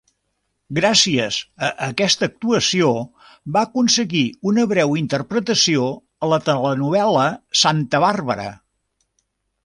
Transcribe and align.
Gràcies 0.75 1.35
a 1.65 1.67
aquesta 1.87 2.29
actuació 2.31 2.87
va 3.57 3.61
aconseguir 3.69 4.23
una 4.51 4.63
breu 4.71 4.95
interpretació 5.01 5.89
a 6.25 6.29
la 6.31 6.39
telenovel·la 6.47 7.27
"Santa 7.65 8.01
Bàrbara". 8.05 8.47